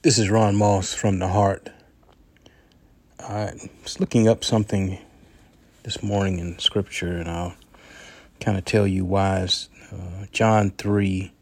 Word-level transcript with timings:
This 0.00 0.16
is 0.16 0.30
Ron 0.30 0.54
Moss 0.54 0.94
from 0.94 1.18
the 1.18 1.26
Heart. 1.26 1.70
I 3.18 3.54
was 3.82 3.98
looking 3.98 4.28
up 4.28 4.44
something 4.44 4.96
this 5.82 6.04
morning 6.04 6.38
in 6.38 6.56
Scripture, 6.60 7.16
and 7.16 7.28
I'll 7.28 7.56
kind 8.38 8.56
of 8.56 8.64
tell 8.64 8.86
you 8.86 9.04
why. 9.04 9.48
Uh, 9.90 10.26
John 10.30 10.70
3, 10.70 11.32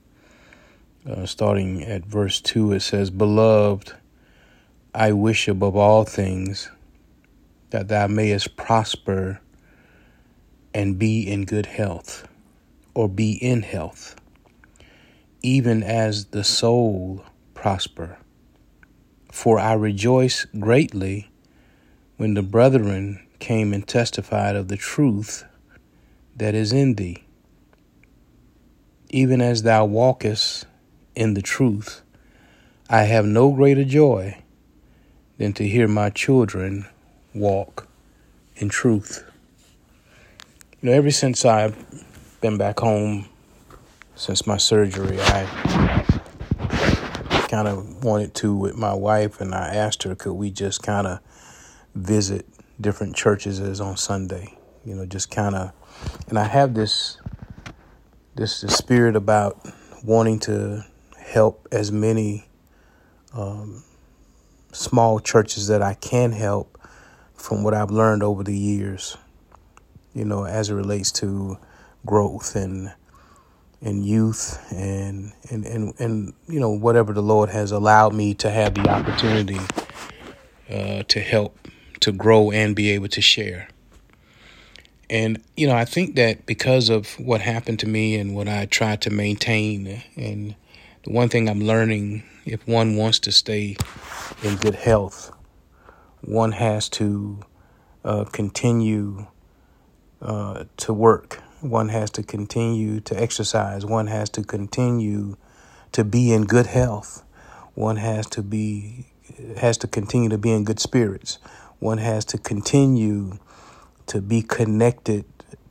uh, 1.06 1.26
starting 1.26 1.84
at 1.84 2.06
verse 2.06 2.40
2, 2.40 2.72
it 2.72 2.80
says, 2.80 3.10
Beloved, 3.10 3.92
I 4.94 5.12
wish 5.12 5.48
above 5.48 5.76
all 5.76 6.04
things 6.04 6.70
that 7.70 7.88
thou 7.88 8.06
mayest 8.06 8.56
prosper 8.56 9.42
and 10.72 10.98
be 10.98 11.30
in 11.30 11.44
good 11.44 11.66
health, 11.66 12.26
or 12.94 13.06
be 13.06 13.32
in 13.32 13.60
health, 13.60 14.16
even 15.42 15.82
as 15.82 16.24
the 16.28 16.42
soul 16.42 17.22
prosper. 17.52 18.16
For 19.36 19.60
I 19.60 19.74
rejoice 19.74 20.46
greatly 20.58 21.30
when 22.16 22.32
the 22.32 22.42
brethren 22.42 23.20
came 23.38 23.74
and 23.74 23.86
testified 23.86 24.56
of 24.56 24.68
the 24.68 24.78
truth 24.78 25.44
that 26.34 26.54
is 26.54 26.72
in 26.72 26.94
thee. 26.94 27.22
Even 29.10 29.42
as 29.42 29.62
thou 29.62 29.84
walkest 29.84 30.64
in 31.14 31.34
the 31.34 31.42
truth, 31.42 32.00
I 32.88 33.02
have 33.02 33.26
no 33.26 33.52
greater 33.52 33.84
joy 33.84 34.38
than 35.36 35.52
to 35.52 35.68
hear 35.68 35.86
my 35.86 36.08
children 36.08 36.86
walk 37.34 37.86
in 38.56 38.70
truth. 38.70 39.22
You 40.80 40.88
know, 40.88 40.92
ever 40.92 41.10
since 41.10 41.44
I've 41.44 41.76
been 42.40 42.56
back 42.56 42.80
home, 42.80 43.28
since 44.14 44.46
my 44.46 44.56
surgery, 44.56 45.20
I 45.20 45.85
kind 47.56 47.68
of 47.68 48.04
wanted 48.04 48.34
to 48.34 48.54
with 48.54 48.76
my 48.76 48.92
wife, 48.92 49.40
and 49.40 49.54
I 49.54 49.74
asked 49.74 50.02
her, 50.02 50.14
could 50.14 50.34
we 50.34 50.50
just 50.50 50.82
kind 50.82 51.06
of 51.06 51.20
visit 51.94 52.46
different 52.78 53.16
churches 53.16 53.60
as 53.60 53.80
on 53.80 53.96
Sunday? 53.96 54.58
You 54.84 54.94
know, 54.94 55.06
just 55.06 55.30
kind 55.30 55.54
of, 55.54 55.72
and 56.28 56.38
I 56.38 56.44
have 56.44 56.74
this 56.74 57.16
this, 58.34 58.60
this 58.60 58.76
spirit 58.76 59.16
about 59.16 59.66
wanting 60.04 60.38
to 60.40 60.84
help 61.18 61.66
as 61.72 61.90
many 61.90 62.46
um, 63.32 63.82
small 64.72 65.18
churches 65.18 65.68
that 65.68 65.80
I 65.80 65.94
can 65.94 66.32
help 66.32 66.78
from 67.32 67.64
what 67.64 67.72
I've 67.72 67.90
learned 67.90 68.22
over 68.22 68.44
the 68.44 68.56
years. 68.56 69.16
You 70.12 70.26
know, 70.26 70.44
as 70.44 70.68
it 70.68 70.74
relates 70.74 71.10
to 71.12 71.56
growth 72.04 72.54
and 72.54 72.92
and 73.86 74.04
youth 74.04 74.60
and, 74.72 75.32
and 75.48 75.64
and 75.64 75.94
and 76.00 76.34
you 76.48 76.58
know 76.58 76.70
whatever 76.70 77.12
the 77.12 77.22
Lord 77.22 77.50
has 77.50 77.70
allowed 77.70 78.14
me 78.14 78.34
to 78.34 78.50
have 78.50 78.74
the 78.74 78.88
opportunity 78.90 79.60
uh, 80.68 81.04
to 81.04 81.20
help 81.20 81.56
to 82.00 82.10
grow 82.10 82.50
and 82.50 82.74
be 82.74 82.90
able 82.90 83.08
to 83.08 83.20
share. 83.20 83.68
And 85.08 85.40
you 85.56 85.68
know, 85.68 85.76
I 85.76 85.84
think 85.84 86.16
that 86.16 86.46
because 86.46 86.88
of 86.88 87.12
what 87.20 87.40
happened 87.40 87.78
to 87.80 87.86
me 87.86 88.16
and 88.16 88.34
what 88.34 88.48
I 88.48 88.66
tried 88.66 89.02
to 89.02 89.10
maintain, 89.10 90.02
and 90.16 90.56
the 91.04 91.12
one 91.12 91.28
thing 91.28 91.48
I'm 91.48 91.60
learning, 91.60 92.24
if 92.44 92.66
one 92.66 92.96
wants 92.96 93.20
to 93.20 93.32
stay 93.32 93.76
in 94.42 94.56
good 94.56 94.74
health, 94.74 95.30
one 96.22 96.50
has 96.50 96.88
to 96.88 97.38
uh, 98.04 98.24
continue 98.24 99.28
uh, 100.20 100.64
to 100.78 100.92
work 100.92 101.40
one 101.68 101.88
has 101.88 102.10
to 102.12 102.22
continue 102.22 103.00
to 103.00 103.20
exercise. 103.20 103.84
One 103.84 104.06
has 104.06 104.30
to 104.30 104.42
continue 104.42 105.36
to 105.92 106.04
be 106.04 106.32
in 106.32 106.44
good 106.44 106.66
health. 106.66 107.22
One 107.74 107.96
has 107.96 108.26
to 108.30 108.42
be 108.42 109.06
has 109.56 109.76
to 109.78 109.86
continue 109.86 110.28
to 110.28 110.38
be 110.38 110.52
in 110.52 110.64
good 110.64 110.80
spirits. 110.80 111.38
One 111.78 111.98
has 111.98 112.24
to 112.26 112.38
continue 112.38 113.38
to 114.06 114.22
be 114.22 114.42
connected 114.42 115.24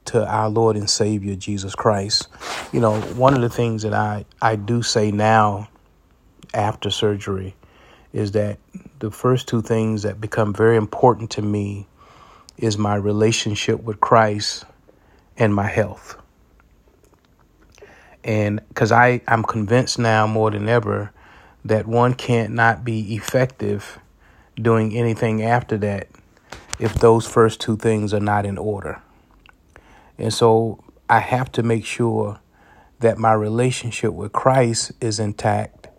to 0.05 0.25
our 0.27 0.49
Lord 0.49 0.75
and 0.75 0.89
Savior 0.89 1.35
Jesus 1.35 1.73
Christ. 1.73 2.27
You 2.71 2.79
know, 2.79 2.99
one 3.01 3.33
of 3.33 3.41
the 3.41 3.49
things 3.49 3.81
that 3.83 3.93
I, 3.93 4.25
I 4.41 4.55
do 4.55 4.83
say 4.83 5.11
now 5.11 5.67
after 6.53 6.89
surgery 6.89 7.55
is 8.13 8.31
that 8.33 8.59
the 8.99 9.11
first 9.11 9.47
two 9.47 9.61
things 9.61 10.03
that 10.03 10.21
become 10.21 10.53
very 10.53 10.77
important 10.77 11.31
to 11.31 11.41
me 11.41 11.87
is 12.57 12.77
my 12.77 12.95
relationship 12.95 13.81
with 13.83 13.99
Christ 13.99 14.63
and 15.37 15.53
my 15.53 15.67
health. 15.67 16.17
And 18.23 18.61
because 18.69 18.91
I'm 18.91 19.43
convinced 19.43 19.99
now 19.99 20.25
more 20.25 20.49
than 20.49 20.67
ever 20.67 21.11
that 21.63 21.87
one 21.87 22.13
can't 22.13 22.53
not 22.53 22.83
be 22.83 23.15
effective 23.15 23.99
doing 24.55 24.95
anything 24.95 25.43
after 25.43 25.77
that 25.77 26.07
if 26.79 26.93
those 26.95 27.27
first 27.27 27.61
two 27.61 27.77
things 27.77 28.13
are 28.13 28.19
not 28.19 28.45
in 28.45 28.57
order. 28.57 29.01
And 30.17 30.33
so 30.33 30.83
I 31.09 31.19
have 31.19 31.51
to 31.53 31.63
make 31.63 31.85
sure 31.85 32.39
that 32.99 33.17
my 33.17 33.33
relationship 33.33 34.13
with 34.13 34.31
Christ 34.31 34.91
is 35.01 35.19
intact 35.19 35.89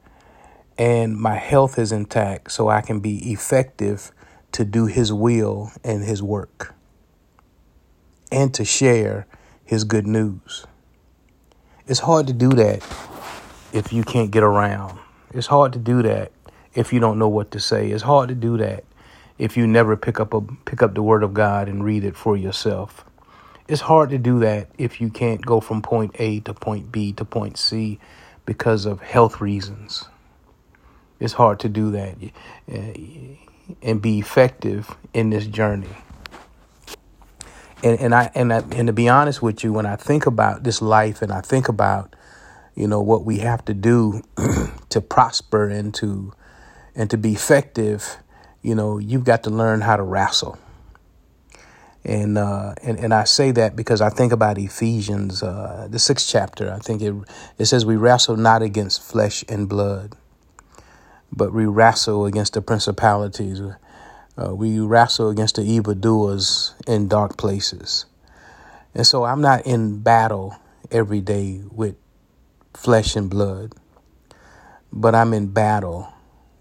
and 0.78 1.16
my 1.16 1.36
health 1.36 1.78
is 1.78 1.92
intact 1.92 2.50
so 2.52 2.68
I 2.68 2.80
can 2.80 3.00
be 3.00 3.32
effective 3.32 4.10
to 4.52 4.64
do 4.64 4.86
his 4.86 5.12
will 5.12 5.70
and 5.84 6.02
his 6.02 6.22
work 6.22 6.75
and 8.30 8.52
to 8.54 8.64
share 8.64 9.26
his 9.64 9.84
good 9.84 10.06
news. 10.06 10.66
It's 11.86 12.00
hard 12.00 12.26
to 12.26 12.32
do 12.32 12.48
that 12.50 12.82
if 13.72 13.92
you 13.92 14.02
can't 14.02 14.30
get 14.30 14.42
around. 14.42 14.98
It's 15.32 15.46
hard 15.46 15.72
to 15.74 15.78
do 15.78 16.02
that 16.02 16.32
if 16.74 16.92
you 16.92 17.00
don't 17.00 17.18
know 17.18 17.28
what 17.28 17.50
to 17.52 17.60
say. 17.60 17.90
It's 17.90 18.02
hard 18.02 18.28
to 18.28 18.34
do 18.34 18.56
that 18.58 18.84
if 19.38 19.56
you 19.56 19.66
never 19.66 19.96
pick 19.96 20.18
up 20.18 20.32
a 20.34 20.40
pick 20.40 20.82
up 20.82 20.94
the 20.94 21.02
word 21.02 21.22
of 21.22 21.34
God 21.34 21.68
and 21.68 21.84
read 21.84 22.04
it 22.04 22.16
for 22.16 22.36
yourself. 22.36 23.04
It's 23.68 23.82
hard 23.82 24.10
to 24.10 24.18
do 24.18 24.40
that 24.40 24.68
if 24.78 25.00
you 25.00 25.10
can't 25.10 25.44
go 25.44 25.60
from 25.60 25.82
point 25.82 26.16
A 26.18 26.40
to 26.40 26.54
point 26.54 26.92
B 26.92 27.12
to 27.14 27.24
point 27.24 27.58
C 27.58 27.98
because 28.44 28.86
of 28.86 29.00
health 29.00 29.40
reasons. 29.40 30.04
It's 31.18 31.32
hard 31.34 31.60
to 31.60 31.68
do 31.68 31.90
that 31.92 32.16
uh, 32.72 33.76
and 33.82 34.00
be 34.00 34.18
effective 34.18 34.96
in 35.12 35.30
this 35.30 35.46
journey 35.46 35.88
and 37.82 38.00
and 38.00 38.14
I 38.14 38.30
and 38.34 38.52
I, 38.52 38.58
and 38.72 38.86
to 38.86 38.92
be 38.92 39.08
honest 39.08 39.42
with 39.42 39.62
you, 39.62 39.72
when 39.72 39.86
I 39.86 39.96
think 39.96 40.26
about 40.26 40.64
this 40.64 40.80
life 40.80 41.22
and 41.22 41.32
I 41.32 41.40
think 41.40 41.68
about 41.68 42.14
you 42.74 42.86
know 42.86 43.00
what 43.00 43.24
we 43.24 43.38
have 43.38 43.64
to 43.66 43.74
do 43.74 44.22
to 44.88 45.00
prosper 45.00 45.68
and 45.68 45.94
to 45.94 46.32
and 46.94 47.10
to 47.10 47.18
be 47.18 47.32
effective, 47.32 48.16
you 48.62 48.74
know, 48.74 48.98
you've 48.98 49.24
got 49.24 49.42
to 49.44 49.50
learn 49.50 49.82
how 49.82 49.96
to 49.96 50.02
wrestle. 50.02 50.58
And 52.04 52.38
uh, 52.38 52.74
and 52.82 52.98
and 52.98 53.12
I 53.12 53.24
say 53.24 53.50
that 53.52 53.76
because 53.76 54.00
I 54.00 54.10
think 54.10 54.32
about 54.32 54.58
Ephesians, 54.58 55.42
uh, 55.42 55.88
the 55.90 55.98
sixth 55.98 56.28
chapter. 56.30 56.72
I 56.72 56.78
think 56.78 57.02
it 57.02 57.14
it 57.58 57.66
says 57.66 57.84
we 57.84 57.96
wrestle 57.96 58.36
not 58.36 58.62
against 58.62 59.02
flesh 59.02 59.44
and 59.48 59.68
blood, 59.68 60.14
but 61.32 61.52
we 61.52 61.66
wrestle 61.66 62.24
against 62.24 62.54
the 62.54 62.62
principalities 62.62 63.60
uh, 64.36 64.54
we 64.54 64.78
wrestle 64.78 65.30
against 65.30 65.56
the 65.56 65.62
evildoers 65.62 66.74
in 66.86 67.08
dark 67.08 67.36
places. 67.36 68.06
And 68.94 69.06
so 69.06 69.24
I'm 69.24 69.40
not 69.40 69.66
in 69.66 70.00
battle 70.00 70.56
every 70.90 71.20
day 71.20 71.62
with 71.70 71.96
flesh 72.74 73.16
and 73.16 73.30
blood, 73.30 73.74
but 74.92 75.14
I'm 75.14 75.32
in 75.32 75.48
battle 75.48 76.12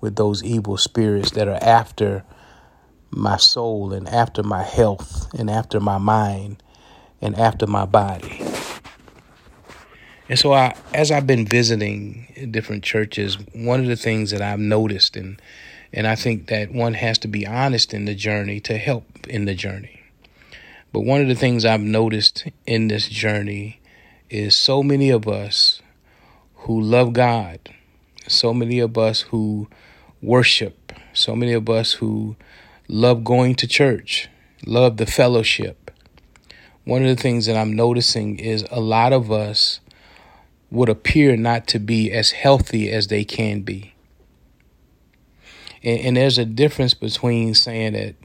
with 0.02 0.16
those 0.16 0.44
evil 0.44 0.78
spirits 0.78 1.32
that 1.32 1.48
are 1.48 1.62
after 1.62 2.24
my 3.12 3.38
soul 3.38 3.94
and 3.94 4.08
after 4.10 4.44
my 4.44 4.64
health 4.64 5.28
and 5.34 5.50
after 5.50 5.80
my 5.80 5.98
mind 5.98 6.62
and 7.22 7.36
after 7.38 7.66
my 7.66 7.86
body. 7.86 8.42
And 10.28 10.40
so 10.40 10.54
I 10.54 10.76
as 10.94 11.12
I've 11.12 11.28
been 11.28 11.46
visiting 11.46 12.50
different 12.52 12.84
churches, 12.84 13.38
one 13.54 13.80
of 13.80 13.86
the 13.86 13.96
things 13.96 14.32
that 14.32 14.42
I've 14.42 14.60
noticed 14.60 15.16
and 15.16 15.40
and 15.96 16.06
I 16.06 16.16
think 16.16 16.48
that 16.48 16.74
one 16.74 16.94
has 16.94 17.18
to 17.20 17.30
be 17.30 17.48
honest 17.48 17.94
in 17.94 18.04
the 18.04 18.14
journey 18.14 18.60
to 18.60 18.78
help 18.78 19.06
in 19.28 19.46
the 19.46 19.56
journey. 19.56 20.02
But 20.92 21.06
one 21.06 21.22
of 21.22 21.30
the 21.30 21.36
things 21.36 21.64
I've 21.64 21.80
noticed 21.80 22.46
in 22.68 22.90
this 22.90 23.08
journey 23.08 23.80
is 24.30 24.58
so 24.58 24.84
many 24.84 25.10
of 25.10 25.26
us 25.26 25.82
who 26.56 26.82
love 26.82 27.14
God, 27.14 27.60
so 28.28 28.54
many 28.54 28.80
of 28.80 28.98
us 28.98 29.22
who 29.22 29.70
worship, 30.22 30.92
so 31.14 31.34
many 31.34 31.54
of 31.54 31.70
us 31.70 31.94
who 31.94 32.36
love 32.90 33.24
going 33.24 33.56
to 33.56 33.68
church, 33.68 34.28
love 34.66 34.98
the 34.98 35.06
fellowship. 35.06 35.92
One 36.84 37.04
of 37.04 37.16
the 37.16 37.22
things 37.22 37.46
that 37.46 37.56
I'm 37.56 37.74
noticing 37.74 38.38
is 38.38 38.66
a 38.70 38.82
lot 38.82 39.14
of 39.14 39.32
us 39.32 39.80
would 40.70 40.90
appear 40.90 41.38
not 41.38 41.68
to 41.68 41.80
be 41.80 42.12
as 42.12 42.32
healthy 42.32 42.92
as 42.92 43.08
they 43.08 43.24
can 43.24 43.62
be. 43.62 43.95
And, 45.86 46.00
and 46.02 46.18
there's 46.18 46.38
a 46.38 46.46
difference 46.46 46.94
between 46.94 47.54
saying 47.54 47.94
that 47.94 48.16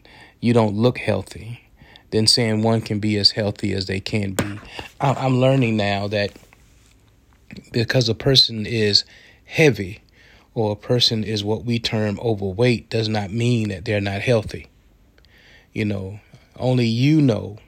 you 0.41 0.53
don't 0.53 0.75
look 0.75 0.99
healthy 0.99 1.69
than 2.11 2.27
saying 2.27 2.63
one 2.63 2.81
can 2.81 2.99
be 2.99 3.17
as 3.19 3.33
healthy 3.33 3.73
as 3.73 3.87
they 3.87 4.01
can 4.01 4.33
be. 4.33 4.59
I'm 5.01 5.41
learning 5.41 5.77
now 5.77 6.09
that 6.09 6.33
because 7.71 8.09
a 8.09 8.15
person 8.15 8.67
is 8.67 9.05
heavy 9.45 10.01
or 10.55 10.73
a 10.73 10.77
person 10.77 11.23
is 11.23 11.45
what 11.45 11.65
we 11.65 11.79
term 11.79 12.19
overweight 12.21 12.91
does 12.91 13.09
not 13.09 13.31
mean 13.31 13.69
that 13.69 13.85
they're 13.85 14.01
not 14.01 14.23
healthy. 14.23 14.67
You 15.73 15.85
know, 15.85 16.21
only 16.57 16.87
you 16.87 17.21
know 17.21 17.59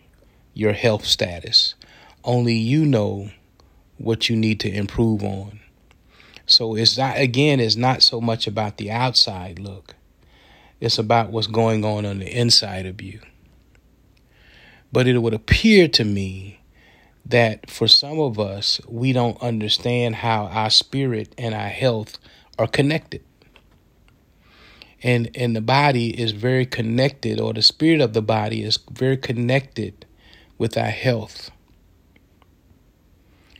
your 0.55 0.73
health 0.73 1.05
status. 1.05 1.75
Only 2.25 2.55
you 2.55 2.85
know 2.85 3.31
what 3.99 4.29
you 4.29 4.37
need 4.37 4.59
to 4.61 4.71
improve 4.73 5.23
on. 5.23 5.61
So 6.53 6.77
it's 6.77 6.99
not 6.99 7.19
again, 7.19 7.61
it's 7.61 7.77
not 7.77 8.03
so 8.03 8.21
much 8.21 8.47
about 8.47 8.77
the 8.77 8.91
outside 8.91 9.59
look. 9.59 9.95
It's 10.81 10.99
about 10.99 11.31
what's 11.31 11.47
going 11.47 11.85
on 11.85 12.05
on 12.05 12.19
the 12.19 12.29
inside 12.29 12.87
of 12.87 13.01
you. 13.01 13.21
But 14.93 15.07
it 15.07 15.17
would 15.19 15.33
appear 15.33 15.89
to 15.89 16.05
me 16.05 16.61
that 17.25 17.71
for 17.71 17.89
some 17.89 18.19
of 18.21 18.39
us, 18.39 18.81
we 18.89 19.13
don't 19.13 19.41
understand 19.41 20.17
how 20.17 20.47
our 20.47 20.71
spirit 20.71 21.35
and 21.39 21.55
our 21.55 21.69
health 21.69 22.19
are 22.59 22.67
connected. 22.67 23.23
And 25.03 25.31
and 25.35 25.57
the 25.57 25.61
body 25.61 26.21
is 26.21 26.33
very 26.33 26.67
connected, 26.67 27.41
or 27.41 27.53
the 27.53 27.63
spirit 27.63 28.01
of 28.01 28.13
the 28.13 28.23
body 28.23 28.63
is 28.63 28.79
very 28.91 29.17
connected 29.17 30.07
with 30.59 30.77
our 30.77 30.91
health. 30.91 31.51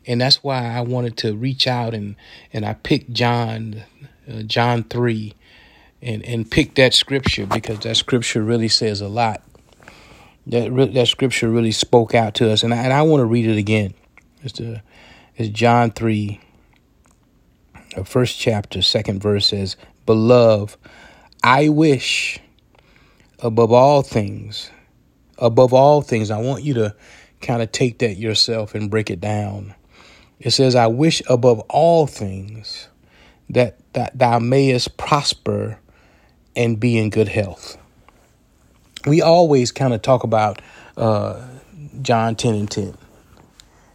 And 0.07 0.21
that's 0.21 0.43
why 0.43 0.67
I 0.67 0.81
wanted 0.81 1.17
to 1.19 1.35
reach 1.35 1.67
out 1.67 1.95
and 1.95 2.17
and 2.53 2.65
I 2.65 2.75
picked 2.75 3.13
John 3.13 3.83
uh, 4.29 4.43
John 4.43 4.85
3 4.85 5.35
and 6.01 6.25
and 6.25 6.51
pick 6.51 6.75
that 6.75 6.95
scripture 6.95 7.47
because 7.47 7.81
that 7.81 7.97
scripture 7.97 8.43
really 8.43 8.69
says 8.69 9.01
a 9.01 9.09
lot. 9.09 9.43
That 10.47 10.73
re- 10.73 10.93
that 10.93 11.09
scripture 11.09 11.49
really 11.49 11.73
spoke 11.73 12.15
out 12.15 12.35
to 12.35 12.51
us, 12.51 12.65
and 12.65 12.75
I, 12.75 12.79
and 12.79 12.93
I 12.93 13.03
want 13.03 13.21
to 13.21 13.27
read 13.27 13.47
it 13.47 13.57
again. 13.57 13.95
It's 14.43 14.59
the 14.59 14.83
it's 15.37 15.51
John 15.51 15.93
three, 15.93 16.41
the 17.95 18.05
first 18.05 18.39
chapter, 18.39 18.83
second 18.83 19.23
verse 19.23 19.47
says, 19.47 19.77
"Beloved, 20.05 20.77
I 21.45 21.69
wish 21.69 22.41
above 23.39 23.73
all 23.73 24.03
things, 24.03 24.71
above 25.39 25.73
all 25.73 26.03
things, 26.03 26.31
I 26.31 26.39
want 26.39 26.65
you 26.65 26.75
to 26.75 26.95
kind 27.41 27.63
of 27.63 27.73
take 27.73 27.99
that 27.99 28.17
yourself 28.17 28.75
and 28.75 28.91
break 28.91 29.11
it 29.11 29.21
down. 29.21 29.75
It 30.43 30.51
says, 30.51 30.75
I 30.75 30.89
wish 30.89 31.23
above 31.29 31.61
all 31.69 32.09
things 32.09 32.89
that, 33.49 33.79
that 33.93 34.19
thou 34.19 34.41
mayest 34.41 34.97
prosper 34.97 35.79
and 36.57 36.81
be 36.81 36.99
in 36.99 37.11
good 37.11 37.29
health. 37.29 37.79
We 39.07 39.23
always 39.23 39.71
kind 39.71 39.95
of 39.95 40.03
talk 40.03 40.25
about 40.25 40.61
uh, 40.97 41.41
John 42.03 42.35
10 42.35 42.55
and 42.55 42.71
10, 42.71 42.95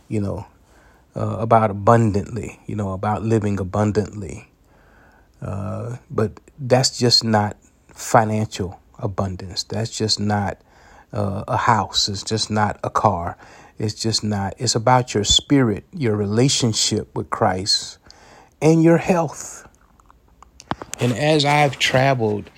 you 0.07 0.21
know, 0.21 0.47
uh, 1.17 1.37
about 1.39 1.69
abundantly, 1.69 2.59
you 2.65 2.75
know, 2.75 2.93
about 2.93 3.23
living 3.23 3.59
abundantly. 3.59 4.47
Uh, 5.41 5.97
but 6.09 6.39
that's 6.59 6.97
just 6.97 7.25
not 7.25 7.57
financial 7.89 8.79
abundance. 8.99 9.63
That's 9.63 9.95
just 9.95 10.17
not 10.19 10.59
uh, 11.11 11.43
a 11.47 11.57
house. 11.57 12.07
It's 12.07 12.23
just 12.23 12.49
not 12.49 12.79
a 12.83 12.89
car. 12.89 13.37
It's 13.77 13.93
just 13.93 14.23
not. 14.23 14.55
It's 14.57 14.75
about 14.75 15.13
your 15.13 15.23
spirit, 15.23 15.85
your 15.93 16.15
relationship 16.15 17.15
with 17.15 17.29
Christ, 17.29 17.99
and 18.61 18.83
your 18.83 18.97
health. 18.97 19.67
And 20.99 21.13
as 21.13 21.45
I've 21.45 21.77
traveled 21.77 22.49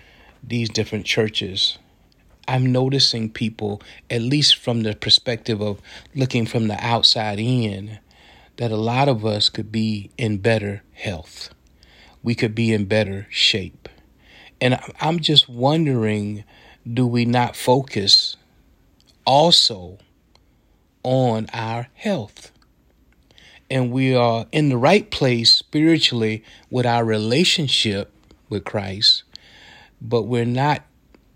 these 0.42 0.69
different 0.69 1.06
churches, 1.06 1.77
I'm 2.48 2.71
noticing 2.71 3.30
people, 3.30 3.81
at 4.10 4.21
least 4.21 4.56
from 4.56 4.83
the 4.83 4.95
perspective 4.95 5.62
of 5.62 5.81
looking 6.16 6.45
from 6.45 6.68
the 6.68 6.83
outside 6.83 7.39
in, 7.39 8.00
that 8.57 8.71
a 8.71 8.77
lot 8.77 9.07
of 9.07 9.25
us 9.25 9.50
could 9.50 9.71
be 9.71 10.12
in 10.18 10.38
better 10.38 10.83
health. 10.94 11.50
We 12.24 12.33
could 12.33 12.56
be 12.56 12.74
in 12.74 12.86
better 12.86 13.27
shape. 13.30 13.88
And 14.62 14.80
I'm 15.00 15.19
just 15.19 15.48
wondering 15.48 16.44
do 16.92 17.06
we 17.06 17.25
not 17.25 17.56
focus 17.56 18.36
also 19.25 20.00
on 21.09 21.47
our 21.53 21.88
health? 21.95 22.51
And 23.67 23.91
we 23.91 24.15
are 24.15 24.45
in 24.51 24.69
the 24.69 24.77
right 24.77 25.09
place 25.09 25.51
spiritually 25.51 26.44
with 26.69 26.85
our 26.85 27.03
relationship 27.03 28.11
with 28.47 28.63
Christ, 28.63 29.23
but 30.00 30.23
we're 30.23 30.45
not 30.45 30.83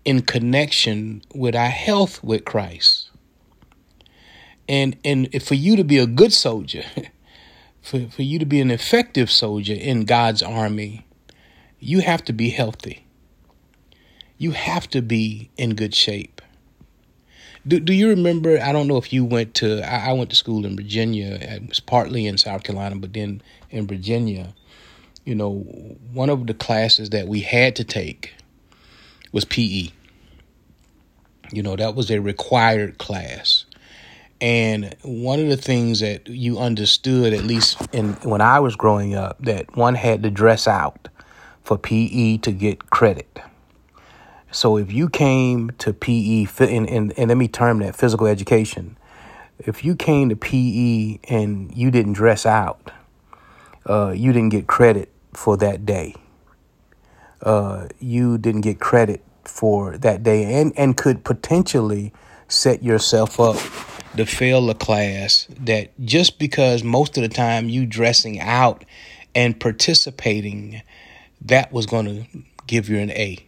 in 0.04 0.22
connection 0.22 1.22
with 1.34 1.56
our 1.56 1.68
health 1.68 2.22
with 2.22 2.44
Christ. 2.44 3.10
And 4.68 4.96
and 5.04 5.42
for 5.42 5.54
you 5.54 5.74
to 5.76 5.84
be 5.84 5.98
a 5.98 6.06
good 6.06 6.32
soldier, 6.32 6.84
for, 7.82 8.06
for 8.08 8.22
you 8.22 8.38
to 8.38 8.46
be 8.46 8.60
an 8.60 8.70
effective 8.70 9.30
soldier 9.30 9.74
in 9.74 10.04
God's 10.04 10.42
army, 10.42 11.04
you 11.80 12.00
have 12.00 12.24
to 12.24 12.32
be 12.32 12.50
healthy. 12.50 13.06
You 14.38 14.52
have 14.52 14.88
to 14.90 15.02
be 15.02 15.50
in 15.56 15.74
good 15.74 15.94
shape. 15.94 16.40
Do, 17.66 17.80
do 17.80 17.92
you 17.94 18.08
remember? 18.08 18.60
I 18.60 18.72
don't 18.72 18.86
know 18.86 18.98
if 18.98 19.12
you 19.12 19.24
went 19.24 19.54
to, 19.54 19.80
I, 19.82 20.10
I 20.10 20.12
went 20.12 20.30
to 20.30 20.36
school 20.36 20.66
in 20.66 20.76
Virginia. 20.76 21.38
It 21.40 21.68
was 21.68 21.80
partly 21.80 22.26
in 22.26 22.36
South 22.36 22.62
Carolina, 22.62 22.96
but 22.96 23.12
then 23.12 23.42
in 23.70 23.86
Virginia, 23.86 24.54
you 25.24 25.34
know, 25.34 25.60
one 26.12 26.28
of 26.28 26.46
the 26.46 26.54
classes 26.54 27.10
that 27.10 27.26
we 27.26 27.40
had 27.40 27.74
to 27.76 27.84
take 27.84 28.34
was 29.32 29.44
PE. 29.44 29.88
You 31.52 31.62
know, 31.62 31.76
that 31.76 31.94
was 31.94 32.10
a 32.10 32.20
required 32.20 32.98
class. 32.98 33.64
And 34.40 34.94
one 35.02 35.40
of 35.40 35.48
the 35.48 35.56
things 35.56 36.00
that 36.00 36.28
you 36.28 36.58
understood, 36.58 37.32
at 37.32 37.44
least 37.44 37.78
in 37.92 38.12
when 38.24 38.42
I 38.42 38.60
was 38.60 38.76
growing 38.76 39.14
up, 39.14 39.38
that 39.42 39.74
one 39.74 39.94
had 39.94 40.22
to 40.24 40.30
dress 40.30 40.68
out 40.68 41.08
for 41.62 41.78
PE 41.78 42.38
to 42.38 42.52
get 42.52 42.90
credit. 42.90 43.38
So 44.54 44.76
if 44.76 44.92
you 44.92 45.08
came 45.08 45.70
to 45.78 45.92
PE, 45.92 46.46
and, 46.60 46.88
and, 46.88 47.18
and 47.18 47.28
let 47.28 47.36
me 47.36 47.48
term 47.48 47.80
that 47.80 47.96
physical 47.96 48.28
education, 48.28 48.96
if 49.58 49.84
you 49.84 49.96
came 49.96 50.28
to 50.28 50.36
PE 50.36 51.18
and 51.28 51.76
you 51.76 51.90
didn't 51.90 52.12
dress 52.12 52.46
out, 52.46 52.92
uh, 53.84 54.14
you 54.16 54.32
didn't 54.32 54.50
get 54.50 54.68
credit 54.68 55.10
for 55.32 55.56
that 55.56 55.84
day. 55.84 56.14
Uh, 57.42 57.88
you 57.98 58.38
didn't 58.38 58.60
get 58.60 58.78
credit 58.78 59.24
for 59.44 59.98
that 59.98 60.22
day 60.22 60.60
and, 60.60 60.72
and 60.76 60.96
could 60.96 61.24
potentially 61.24 62.12
set 62.46 62.80
yourself 62.80 63.40
up 63.40 63.56
to 64.16 64.24
fail 64.24 64.70
a 64.70 64.74
class 64.74 65.48
that 65.58 65.90
just 66.04 66.38
because 66.38 66.84
most 66.84 67.18
of 67.18 67.24
the 67.24 67.28
time 67.28 67.68
you 67.68 67.86
dressing 67.86 68.38
out 68.38 68.84
and 69.34 69.58
participating, 69.58 70.80
that 71.40 71.72
was 71.72 71.86
going 71.86 72.06
to 72.06 72.24
give 72.68 72.88
you 72.88 73.00
an 73.00 73.10
A 73.10 73.44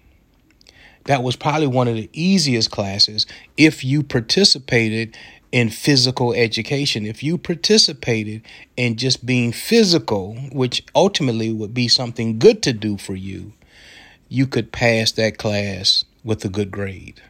that 1.06 1.22
was 1.22 1.36
probably 1.36 1.66
one 1.66 1.88
of 1.88 1.94
the 1.94 2.10
easiest 2.12 2.70
classes 2.70 3.26
if 3.56 3.84
you 3.84 4.02
participated 4.02 5.16
in 5.52 5.70
physical 5.70 6.32
education. 6.34 7.06
If 7.06 7.22
you 7.22 7.38
participated 7.38 8.42
in 8.76 8.96
just 8.96 9.24
being 9.24 9.52
physical, 9.52 10.34
which 10.52 10.84
ultimately 10.94 11.52
would 11.52 11.72
be 11.72 11.88
something 11.88 12.38
good 12.38 12.62
to 12.64 12.72
do 12.72 12.96
for 12.96 13.14
you, 13.14 13.52
you 14.28 14.46
could 14.46 14.72
pass 14.72 15.12
that 15.12 15.38
class 15.38 16.04
with 16.24 16.44
a 16.44 16.48
good 16.48 16.70
grade. 16.70 17.22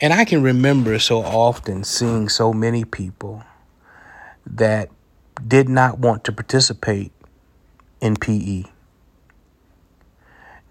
And 0.00 0.14
I 0.14 0.24
can 0.24 0.42
remember 0.42 0.98
so 0.98 1.18
often 1.18 1.84
seeing 1.84 2.30
so 2.30 2.54
many 2.54 2.84
people 2.84 3.44
that 4.46 4.88
did 5.46 5.68
not 5.68 5.98
want 5.98 6.24
to 6.24 6.32
participate 6.32 7.12
in 8.00 8.16
PE 8.16 8.64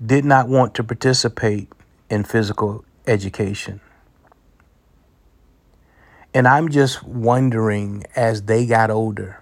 did 0.04 0.26
not 0.26 0.48
want 0.48 0.74
to 0.76 0.84
participate 0.84 1.72
in 2.10 2.24
physical 2.24 2.86
education. 3.06 3.82
And 6.34 6.48
I'm 6.48 6.70
just 6.70 7.04
wondering 7.04 8.06
as 8.16 8.44
they 8.44 8.66
got 8.66 8.92
older, 8.92 9.42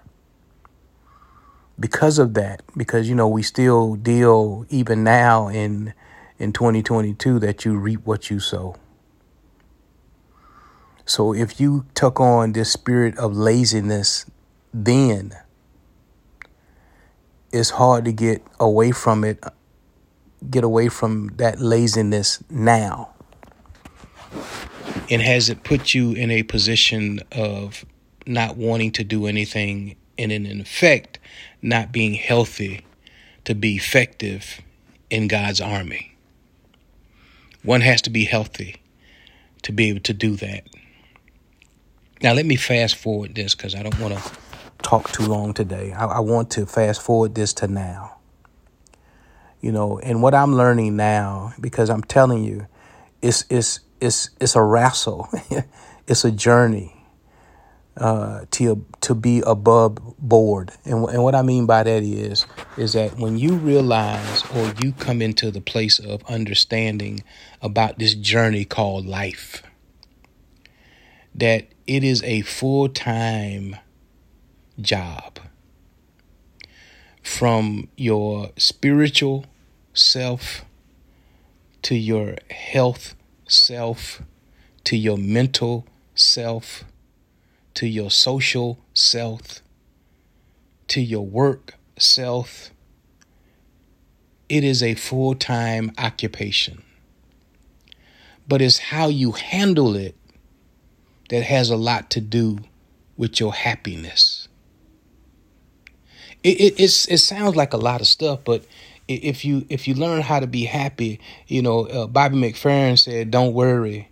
because 1.79 2.17
of 2.17 2.33
that, 2.33 2.63
because 2.75 3.07
you 3.07 3.15
know, 3.15 3.27
we 3.27 3.43
still 3.43 3.95
deal 3.95 4.65
even 4.69 5.03
now 5.03 5.47
in 5.47 5.93
in 6.39 6.53
2022 6.53 7.39
that 7.39 7.65
you 7.65 7.75
reap 7.77 8.05
what 8.05 8.29
you 8.29 8.39
sow. 8.39 8.75
So 11.05 11.33
if 11.33 11.59
you 11.59 11.85
took 11.95 12.19
on 12.19 12.51
this 12.51 12.71
spirit 12.71 13.17
of 13.17 13.35
laziness 13.35 14.25
then, 14.73 15.33
it's 17.51 17.71
hard 17.71 18.05
to 18.05 18.11
get 18.11 18.43
away 18.59 18.91
from 18.91 19.23
it 19.23 19.43
get 20.49 20.63
away 20.63 20.89
from 20.89 21.27
that 21.37 21.59
laziness 21.59 22.43
now? 22.49 23.13
And 25.09 25.21
has 25.21 25.49
it 25.49 25.63
put 25.63 25.93
you 25.93 26.11
in 26.11 26.31
a 26.31 26.43
position 26.43 27.21
of 27.31 27.85
not 28.25 28.57
wanting 28.57 28.91
to 28.93 29.03
do 29.03 29.25
anything 29.25 29.95
and 30.17 30.31
in 30.31 30.45
effect 30.59 31.19
not 31.61 31.91
being 31.91 32.13
healthy 32.13 32.85
to 33.45 33.55
be 33.55 33.75
effective 33.75 34.61
in 35.09 35.27
God's 35.27 35.61
army? 35.61 36.15
One 37.63 37.81
has 37.81 38.01
to 38.03 38.09
be 38.09 38.25
healthy 38.25 38.77
to 39.63 39.71
be 39.71 39.89
able 39.89 40.01
to 40.01 40.13
do 40.13 40.35
that. 40.37 40.63
Now, 42.21 42.33
let 42.33 42.45
me 42.45 42.55
fast 42.55 42.95
forward 42.95 43.35
this 43.35 43.53
because 43.55 43.75
I 43.75 43.83
don't 43.83 43.99
want 43.99 44.17
to 44.17 44.31
talk 44.81 45.11
too 45.11 45.25
long 45.25 45.53
today. 45.53 45.91
I, 45.91 46.05
I 46.05 46.19
want 46.19 46.49
to 46.51 46.65
fast 46.65 47.01
forward 47.01 47.35
this 47.35 47.53
to 47.55 47.67
now. 47.67 48.16
You 49.61 49.71
know, 49.71 49.99
and 49.99 50.21
what 50.21 50.35
I'm 50.35 50.55
learning 50.55 50.95
now, 50.95 51.53
because 51.59 51.89
I'm 51.89 52.03
telling 52.03 52.43
you, 52.43 52.67
it's 53.21 53.45
it's 53.49 53.79
it's 53.99 54.29
it's 54.39 54.55
a 54.55 54.61
wrestle, 54.61 55.29
it's 56.07 56.23
a 56.23 56.31
journey 56.31 56.97
uh, 57.97 58.45
to 58.51 58.85
to 59.01 59.15
be 59.15 59.41
above 59.45 59.97
board. 60.19 60.71
And 60.85 61.03
and 61.09 61.23
what 61.23 61.35
I 61.35 61.41
mean 61.41 61.65
by 61.65 61.83
that 61.83 62.03
is 62.03 62.45
is 62.77 62.93
that 62.93 63.17
when 63.17 63.37
you 63.37 63.55
realize 63.55 64.43
or 64.55 64.73
you 64.81 64.93
come 64.93 65.21
into 65.21 65.51
the 65.51 65.61
place 65.61 65.99
of 65.99 66.23
understanding 66.25 67.23
about 67.61 67.97
this 67.97 68.13
journey 68.13 68.65
called 68.65 69.05
life, 69.05 69.63
that 71.33 71.67
it 71.87 72.03
is 72.03 72.21
a 72.23 72.41
full 72.41 72.89
time 72.89 73.75
job 74.79 75.39
from 77.27 77.89
your 77.95 78.49
spiritual 78.57 79.45
self 79.93 80.65
to 81.81 81.95
your 81.95 82.35
health 82.49 83.15
self 83.47 84.21
to 84.83 84.97
your 84.97 85.17
mental 85.17 85.85
self 86.15 86.83
to 87.77 87.85
your 87.85 88.09
social 88.09 88.79
self, 88.95 89.61
to 90.87 90.99
your 90.99 91.23
work 91.23 91.75
self. 91.95 92.71
It 94.49 94.63
is 94.63 94.81
a 94.81 94.95
full 94.95 95.35
time 95.35 95.91
occupation. 95.95 96.81
But 98.47 98.63
it's 98.63 98.79
how 98.79 99.09
you 99.09 99.33
handle 99.33 99.95
it 99.95 100.15
that 101.29 101.43
has 101.43 101.69
a 101.69 101.75
lot 101.75 102.09
to 102.11 102.21
do 102.21 102.57
with 103.15 103.39
your 103.39 103.53
happiness. 103.53 104.46
It, 106.43 106.79
it, 106.79 106.79
it 106.79 107.17
sounds 107.17 107.55
like 107.55 107.73
a 107.73 107.77
lot 107.77 108.01
of 108.01 108.07
stuff, 108.07 108.39
but 108.45 108.63
if 109.07 109.45
you 109.45 109.65
if 109.69 109.87
you 109.87 109.95
learn 109.95 110.21
how 110.21 110.39
to 110.39 110.47
be 110.47 110.65
happy, 110.65 111.19
you 111.47 111.61
know, 111.61 111.85
uh, 111.87 112.07
Bobby 112.07 112.37
McFerrin 112.37 112.99
said, 112.99 113.31
"Don't 113.31 113.53
worry, 113.53 114.09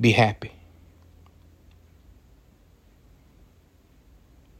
be 0.00 0.12
happy." 0.12 0.52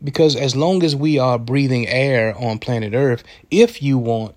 Because 0.02 0.36
as 0.36 0.54
long 0.54 0.82
as 0.82 0.94
we 0.94 1.18
are 1.18 1.38
breathing 1.38 1.88
air 1.88 2.36
on 2.38 2.58
planet 2.58 2.94
Earth, 2.94 3.22
if 3.50 3.82
you 3.82 3.98
want 3.98 4.34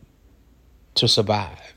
to 0.95 1.07
survive, 1.07 1.73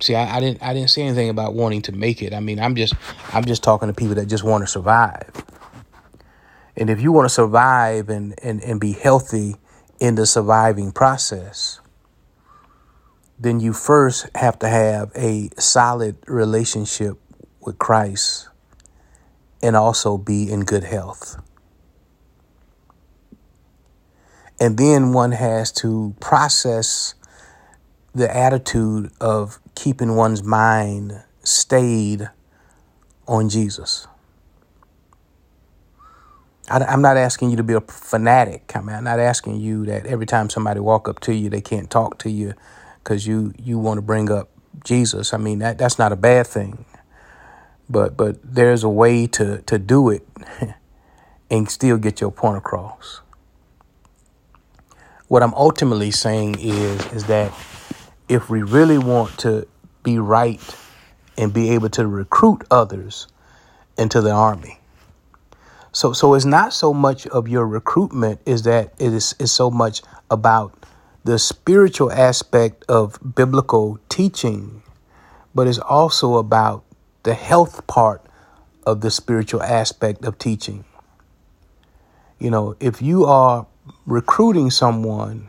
see, 0.00 0.14
I, 0.14 0.36
I, 0.36 0.40
didn't, 0.40 0.62
I 0.62 0.72
didn't 0.72 0.90
say 0.90 1.02
anything 1.02 1.28
about 1.28 1.54
wanting 1.54 1.82
to 1.82 1.92
make 1.92 2.22
it. 2.22 2.32
I 2.32 2.40
mean, 2.40 2.60
I'm 2.60 2.76
just, 2.76 2.94
I'm 3.32 3.44
just 3.44 3.62
talking 3.62 3.88
to 3.88 3.94
people 3.94 4.14
that 4.14 4.26
just 4.26 4.44
want 4.44 4.62
to 4.62 4.68
survive. 4.68 5.30
And 6.76 6.90
if 6.90 7.00
you 7.00 7.12
want 7.12 7.26
to 7.26 7.34
survive 7.34 8.08
and, 8.08 8.34
and, 8.42 8.62
and 8.62 8.80
be 8.80 8.92
healthy 8.92 9.56
in 10.00 10.16
the 10.16 10.26
surviving 10.26 10.92
process, 10.92 11.80
then 13.38 13.60
you 13.60 13.72
first 13.72 14.28
have 14.34 14.58
to 14.60 14.68
have 14.68 15.12
a 15.14 15.50
solid 15.58 16.16
relationship 16.26 17.18
with 17.60 17.78
Christ 17.78 18.48
and 19.62 19.76
also 19.76 20.18
be 20.18 20.50
in 20.50 20.60
good 20.60 20.84
health. 20.84 21.40
And 24.60 24.76
then 24.76 25.12
one 25.12 25.32
has 25.32 25.72
to 25.72 26.14
process 26.20 27.14
the 28.14 28.34
attitude 28.34 29.10
of 29.20 29.58
keeping 29.74 30.14
one's 30.14 30.42
mind 30.42 31.22
stayed 31.42 32.30
on 33.26 33.48
Jesus. 33.48 34.06
I, 36.70 36.92
am 36.92 37.02
not 37.02 37.16
asking 37.16 37.50
you 37.50 37.56
to 37.56 37.62
be 37.62 37.74
a 37.74 37.80
fanatic. 37.80 38.72
I 38.74 38.80
mean, 38.80 38.96
I'm 38.96 39.04
not 39.04 39.20
asking 39.20 39.60
you 39.60 39.84
that 39.86 40.06
every 40.06 40.26
time 40.26 40.48
somebody 40.48 40.80
walk 40.80 41.08
up 41.08 41.20
to 41.20 41.34
you, 41.34 41.50
they 41.50 41.60
can't 41.60 41.90
talk 41.90 42.18
to 42.18 42.30
you 42.30 42.54
because 43.02 43.26
you 43.26 43.52
you 43.58 43.78
want 43.78 43.98
to 43.98 44.02
bring 44.02 44.30
up 44.30 44.48
Jesus. 44.84 45.34
I 45.34 45.36
mean, 45.36 45.58
that 45.60 45.78
that's 45.78 45.98
not 45.98 46.12
a 46.12 46.16
bad 46.16 46.46
thing 46.46 46.84
but 47.88 48.16
but 48.16 48.36
there's 48.42 48.82
a 48.84 48.88
way 48.88 49.26
to 49.26 49.62
to 49.62 49.78
do 49.78 50.10
it 50.10 50.26
and 51.50 51.70
still 51.70 51.98
get 51.98 52.20
your 52.20 52.30
point 52.30 52.58
across. 52.58 53.20
What 55.28 55.42
I'm 55.42 55.54
ultimately 55.54 56.10
saying 56.10 56.58
is 56.60 57.06
is 57.12 57.24
that 57.26 57.52
if 58.28 58.48
we 58.48 58.62
really 58.62 58.98
want 58.98 59.38
to 59.38 59.66
be 60.02 60.18
right 60.18 60.60
and 61.36 61.52
be 61.52 61.70
able 61.70 61.88
to 61.90 62.06
recruit 62.06 62.62
others 62.70 63.26
into 63.96 64.20
the 64.20 64.30
army. 64.30 64.78
So 65.94 66.12
so 66.12 66.34
it's 66.34 66.44
not 66.44 66.72
so 66.72 66.92
much 66.92 67.24
of 67.28 67.46
your 67.46 67.64
recruitment 67.64 68.40
is 68.44 68.62
that 68.62 68.92
it 68.98 69.12
is 69.12 69.36
is 69.38 69.52
so 69.52 69.70
much 69.70 70.02
about 70.28 70.74
the 71.22 71.38
spiritual 71.38 72.10
aspect 72.10 72.84
of 72.88 73.16
biblical 73.36 74.00
teaching, 74.08 74.82
but 75.54 75.68
it's 75.68 75.78
also 75.78 76.34
about 76.34 76.82
the 77.22 77.34
health 77.34 77.86
part 77.86 78.26
of 78.84 79.02
the 79.02 79.10
spiritual 79.10 79.62
aspect 79.62 80.24
of 80.24 80.36
teaching. 80.36 80.84
You 82.40 82.50
know, 82.50 82.74
if 82.80 83.00
you 83.00 83.24
are 83.26 83.68
recruiting 84.04 84.70
someone 84.70 85.48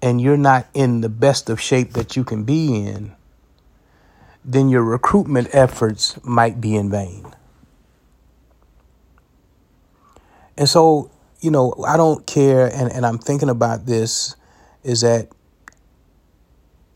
and 0.00 0.18
you're 0.18 0.38
not 0.38 0.66
in 0.72 1.02
the 1.02 1.10
best 1.10 1.50
of 1.50 1.60
shape 1.60 1.92
that 1.92 2.16
you 2.16 2.24
can 2.24 2.44
be 2.44 2.86
in, 2.86 3.14
then 4.42 4.70
your 4.70 4.82
recruitment 4.82 5.48
efforts 5.52 6.18
might 6.24 6.58
be 6.58 6.74
in 6.74 6.90
vain. 6.90 7.26
And 10.56 10.68
so, 10.68 11.10
you 11.40 11.50
know, 11.50 11.74
I 11.86 11.96
don't 11.96 12.26
care, 12.26 12.66
and, 12.66 12.90
and 12.92 13.04
I'm 13.04 13.18
thinking 13.18 13.48
about 13.48 13.86
this 13.86 14.36
is 14.82 15.00
that 15.00 15.28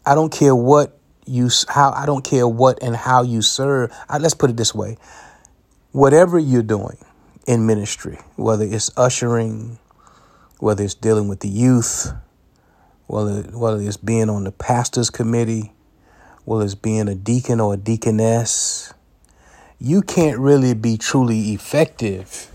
I 0.07 0.15
don't 0.15 0.33
care 0.33 0.55
what 0.55 0.99
you 1.27 1.51
how 1.69 1.91
I 1.93 2.07
don't 2.07 2.25
care 2.25 2.49
what 2.49 2.83
and 2.83 2.97
how 2.97 3.23
you 3.23 3.43
serve. 3.43 3.93
I, 4.09 4.19
let's 4.19 4.35
put 4.35 4.51
it 4.51 4.57
this 4.57 4.75
way: 4.75 4.97
whatever 5.93 6.39
you're 6.39 6.63
doing 6.63 6.97
in 7.47 7.67
ministry, 7.67 8.19
whether 8.37 8.65
it's 8.65 8.91
ushering, 8.97 9.79
whether 10.61 10.85
it's 10.85 10.95
dealing 10.95 11.29
with 11.29 11.41
the 11.41 11.49
youth, 11.49 12.13
whether 13.07 13.43
whether 13.57 13.83
it's 13.83 13.97
being 13.97 14.31
on 14.31 14.45
the 14.45 14.53
pastor's 14.53 15.11
committee, 15.11 15.73
whether 16.45 16.65
it's 16.65 16.75
being 16.75 17.09
a 17.09 17.15
deacon 17.15 17.61
or 17.61 17.75
a 17.75 17.77
deaconess, 17.77 18.95
you 19.79 20.01
can't 20.01 20.39
really 20.39 20.75
be 20.75 20.97
truly 20.97 21.53
effective 21.53 22.51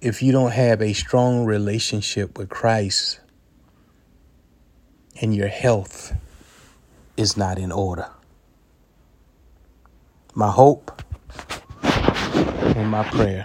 if 0.00 0.22
you 0.22 0.30
don't 0.30 0.52
have 0.52 0.80
a 0.80 0.92
strong 0.92 1.44
relationship 1.44 2.38
with 2.38 2.48
Christ 2.48 3.20
and 5.20 5.34
your 5.34 5.48
health 5.48 6.14
is 7.16 7.36
not 7.36 7.58
in 7.58 7.72
order. 7.72 8.08
My 10.34 10.50
hope 10.50 11.02
and 11.82 12.88
my 12.88 13.02
prayer, 13.10 13.44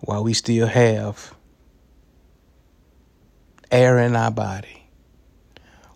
while 0.00 0.24
we 0.24 0.32
still 0.32 0.66
have 0.66 1.34
air 3.70 3.98
in 3.98 4.16
our 4.16 4.30
body, 4.30 4.88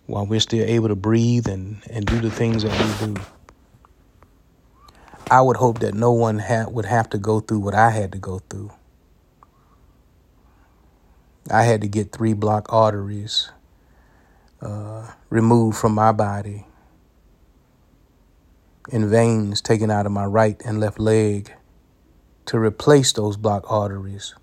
while 0.05 0.27
we're 0.27 0.39
still 0.39 0.63
able 0.63 0.89
to 0.89 0.95
breathe 0.95 1.47
and, 1.47 1.81
and 1.89 2.05
do 2.05 2.19
the 2.19 2.29
things 2.29 2.61
that 2.61 3.01
we 3.01 3.07
do, 3.07 3.21
I 5.29 5.41
would 5.41 5.57
hope 5.57 5.79
that 5.79 5.93
no 5.93 6.11
one 6.11 6.39
ha- 6.39 6.67
would 6.69 6.85
have 6.85 7.09
to 7.09 7.17
go 7.17 7.39
through 7.39 7.59
what 7.59 7.73
I 7.73 7.89
had 7.89 8.11
to 8.11 8.19
go 8.19 8.39
through. 8.49 8.71
I 11.49 11.63
had 11.63 11.81
to 11.81 11.87
get 11.87 12.11
three 12.11 12.33
block 12.33 12.71
arteries 12.71 13.51
uh, 14.61 15.11
removed 15.29 15.77
from 15.77 15.93
my 15.93 16.11
body 16.11 16.65
and 18.91 19.05
veins 19.05 19.61
taken 19.61 19.89
out 19.89 20.05
of 20.05 20.11
my 20.11 20.25
right 20.25 20.61
and 20.65 20.79
left 20.79 20.99
leg 20.99 21.53
to 22.45 22.59
replace 22.59 23.11
those 23.13 23.37
block 23.37 23.63
arteries, 23.69 24.35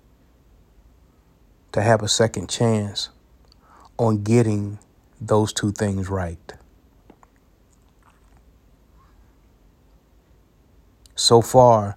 to 1.71 1.81
have 1.81 2.01
a 2.01 2.07
second 2.07 2.49
chance 2.49 3.09
on 3.97 4.23
getting 4.23 4.79
those 5.21 5.53
two 5.53 5.71
things 5.71 6.09
right. 6.09 6.53
So 11.23 11.41
far, 11.41 11.95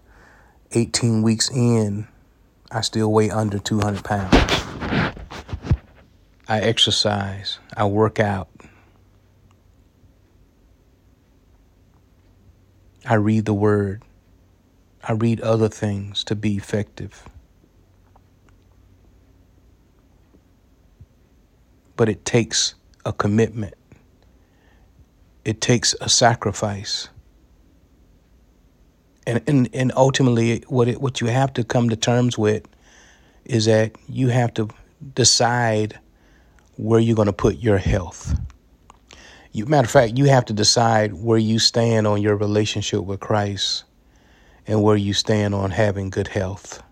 18 0.71 1.21
weeks 1.21 1.50
in, 1.50 2.06
I 2.71 2.80
still 2.83 3.11
weigh 3.11 3.28
under 3.28 3.59
200 3.59 4.04
pounds. 4.04 4.37
I 6.47 6.61
exercise, 6.61 7.59
I 7.76 7.87
work 7.87 8.21
out, 8.21 8.49
I 13.04 13.14
read 13.14 13.47
the 13.47 13.52
word, 13.52 14.04
I 15.02 15.14
read 15.14 15.40
other 15.40 15.68
things 15.68 16.23
to 16.23 16.37
be 16.37 16.56
effective. 16.56 17.28
But 21.97 22.09
it 22.09 22.25
takes 22.25 22.76
a 23.04 23.12
commitment. 23.12 23.75
It 25.45 25.61
takes 25.61 25.97
a 26.00 26.09
sacrifice. 26.09 27.09
And, 29.26 29.42
and, 29.47 29.68
and 29.73 29.92
ultimately, 29.97 30.62
what, 30.68 30.88
it, 30.88 31.00
what 31.00 31.21
you 31.21 31.26
have 31.26 31.52
to 31.54 31.64
come 31.64 31.88
to 31.88 31.97
terms 31.97 32.38
with 32.38 32.62
is 33.45 33.64
that 33.64 33.92
you 34.09 34.28
have 34.28 34.54
to 34.54 34.68
decide 35.14 35.99
where 36.76 37.00
you're 37.00 37.16
going 37.16 37.26
to 37.26 37.33
put 37.33 37.59
your 37.59 37.78
health. 37.78 38.38
You, 39.52 39.66
matter 39.66 39.87
of 39.87 39.90
fact, 39.90 40.18
you 40.18 40.26
have 40.26 40.45
to 40.47 40.52
decide 40.52 41.14
where 41.14 41.38
you 41.38 41.59
stand 41.59 42.06
on 42.06 42.21
your 42.21 42.37
relationship 42.37 43.00
with 43.00 43.21
Christ 43.21 43.85
and 44.66 44.83
where 44.83 44.97
you 44.97 45.14
stand 45.14 45.54
on 45.54 45.71
having 45.71 46.11
good 46.11 46.28
health. 46.28 46.83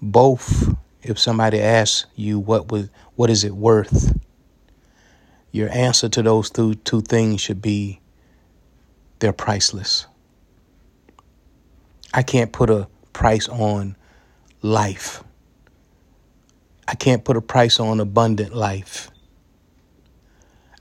Both, 0.00 0.74
if 1.02 1.18
somebody 1.18 1.60
asks 1.60 2.06
you 2.14 2.38
what 2.38 2.70
was, 2.70 2.88
what 3.16 3.30
is 3.30 3.44
it 3.44 3.52
worth, 3.52 4.16
your 5.52 5.68
answer 5.70 6.08
to 6.08 6.22
those 6.22 6.50
two, 6.50 6.74
two 6.74 7.00
things 7.00 7.40
should 7.40 7.60
be 7.60 8.00
they're 9.18 9.32
priceless. 9.32 10.06
I 12.12 12.22
can't 12.22 12.52
put 12.52 12.70
a 12.70 12.88
price 13.12 13.48
on 13.48 13.96
life. 14.62 15.22
I 16.86 16.94
can't 16.94 17.24
put 17.24 17.36
a 17.36 17.42
price 17.42 17.80
on 17.80 18.00
abundant 18.00 18.54
life. 18.54 19.10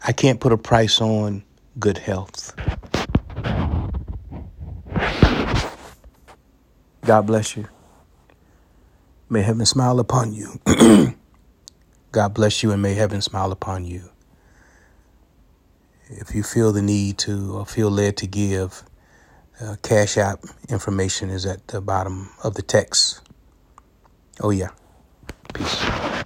I 0.06 0.14
can't 0.14 0.40
put 0.40 0.54
a 0.54 0.58
price 0.58 1.02
on 1.02 1.44
good 1.80 1.98
health. 1.98 2.56
God 7.02 7.26
bless 7.26 7.58
you. 7.58 7.68
May 9.30 9.42
heaven 9.42 9.66
smile 9.66 10.00
upon 10.00 10.34
you. 10.34 10.60
God 12.12 12.34
bless 12.34 12.64
you 12.64 12.72
and 12.72 12.82
may 12.82 12.94
heaven 12.94 13.22
smile 13.22 13.52
upon 13.52 13.84
you. 13.86 14.10
If 16.10 16.34
you 16.34 16.44
feel 16.44 16.72
the 16.72 16.82
need 16.82 17.18
to 17.20 17.58
or 17.58 17.66
feel 17.66 17.90
led 17.90 18.18
to 18.18 18.28
give, 18.28 18.84
uh, 19.62 19.76
Cash 19.84 20.18
App 20.18 20.44
information 20.70 21.30
is 21.30 21.46
at 21.46 21.68
the 21.68 21.82
bottom 21.82 22.30
of 22.44 22.56
the 22.56 22.62
text. 22.62 23.22
Oh, 24.40 24.52
yeah. 24.52 24.70
Peace. 25.54 26.17